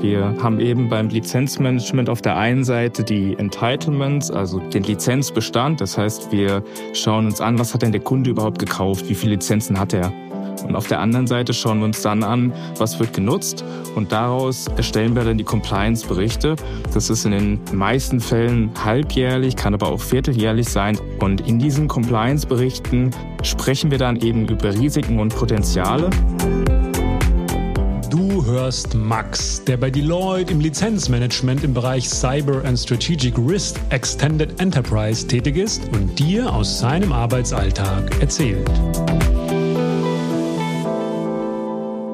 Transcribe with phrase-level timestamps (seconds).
[0.00, 5.80] Wir haben eben beim Lizenzmanagement auf der einen Seite die Entitlements, also den Lizenzbestand.
[5.80, 6.62] Das heißt, wir
[6.94, 10.10] schauen uns an, was hat denn der Kunde überhaupt gekauft, wie viele Lizenzen hat er.
[10.66, 14.66] Und auf der anderen Seite schauen wir uns dann an, was wird genutzt und daraus
[14.76, 16.56] erstellen wir dann die Compliance-Berichte.
[16.92, 20.98] Das ist in den meisten Fällen halbjährlich, kann aber auch vierteljährlich sein.
[21.18, 23.10] Und in diesen Compliance-Berichten
[23.42, 26.10] sprechen wir dann eben über Risiken und Potenziale.
[28.10, 34.60] Du hörst Max, der bei Deloitte im Lizenzmanagement im Bereich Cyber and Strategic Risk Extended
[34.60, 38.68] Enterprise tätig ist und dir aus seinem Arbeitsalltag erzählt.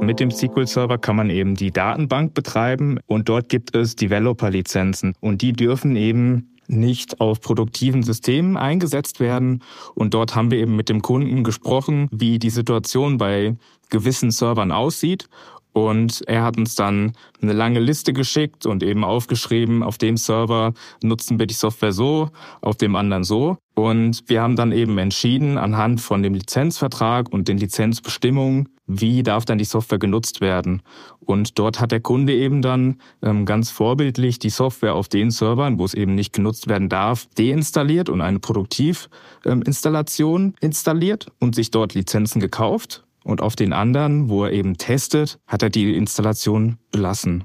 [0.03, 5.15] Mit dem SQL Server kann man eben die Datenbank betreiben und dort gibt es Developer-Lizenzen
[5.21, 9.63] und die dürfen eben nicht auf produktiven Systemen eingesetzt werden.
[9.95, 13.57] Und dort haben wir eben mit dem Kunden gesprochen, wie die Situation bei
[13.89, 15.29] gewissen Servern aussieht.
[15.77, 17.13] Und er hat uns dann
[17.43, 22.31] eine lange Liste geschickt und eben aufgeschrieben, auf dem Server nutzen wir die Software so,
[22.63, 23.59] auf dem anderen so.
[23.75, 29.45] Und wir haben dann eben entschieden, anhand von dem Lizenzvertrag und den Lizenzbestimmungen, wie darf
[29.45, 30.81] dann die Software genutzt werden.
[31.21, 35.79] Und dort hat der Kunde eben dann ähm, ganz vorbildlich die Software auf den Servern,
[35.79, 41.93] wo es eben nicht genutzt werden darf, deinstalliert und eine Produktivinstallation installiert und sich dort
[41.93, 47.45] Lizenzen gekauft und auf den anderen, wo er eben testet, hat er die Installation belassen.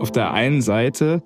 [0.00, 1.22] Auf der einen Seite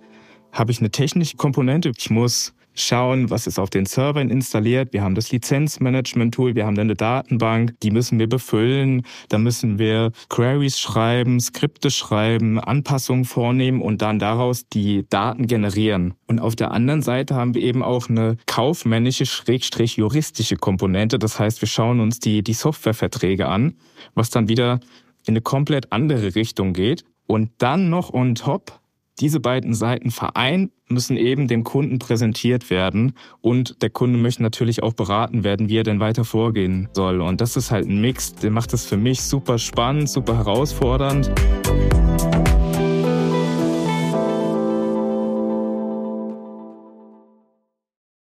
[0.52, 1.92] habe ich eine technische Komponente.
[1.96, 4.92] Ich muss schauen, was ist auf den Servern installiert.
[4.92, 9.02] Wir haben das Lizenzmanagement-Tool, wir haben eine Datenbank, die müssen wir befüllen.
[9.28, 16.14] Da müssen wir Queries schreiben, Skripte schreiben, Anpassungen vornehmen und dann daraus die Daten generieren.
[16.26, 21.18] Und auf der anderen Seite haben wir eben auch eine kaufmännische, schrägstrich juristische Komponente.
[21.18, 23.74] Das heißt, wir schauen uns die, die Softwareverträge an,
[24.14, 24.80] was dann wieder
[25.26, 27.04] in eine komplett andere Richtung geht.
[27.26, 28.80] Und dann noch on top
[29.20, 34.82] diese beiden Seiten vereint, müssen eben dem Kunden präsentiert werden und der Kunde möchte natürlich
[34.82, 37.20] auch beraten werden, wie er denn weiter vorgehen soll.
[37.20, 41.30] Und das ist halt ein Mix, der macht es für mich super spannend, super herausfordernd.